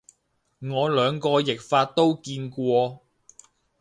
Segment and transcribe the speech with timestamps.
[0.61, 3.03] 我兩個譯法都見過